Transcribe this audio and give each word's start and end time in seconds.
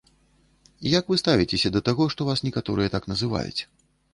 Як 0.99 1.05
вы 1.13 1.17
ставіцеся 1.23 1.73
да 1.75 1.81
таго, 1.91 2.09
што 2.15 2.21
вас 2.31 2.43
некаторыя 2.49 2.93
так 2.99 3.03
называюць? 3.15 3.59